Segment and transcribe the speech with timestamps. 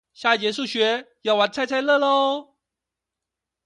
[0.15, 2.53] 下一節數學，要玩猜猜樂囉